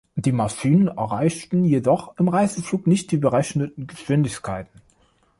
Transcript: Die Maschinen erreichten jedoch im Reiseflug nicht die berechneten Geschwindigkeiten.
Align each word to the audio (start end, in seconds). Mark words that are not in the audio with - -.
Die 0.15 0.31
Maschinen 0.31 0.87
erreichten 0.87 1.63
jedoch 1.63 2.17
im 2.17 2.27
Reiseflug 2.27 2.87
nicht 2.87 3.11
die 3.11 3.17
berechneten 3.17 3.85
Geschwindigkeiten. 3.85 4.81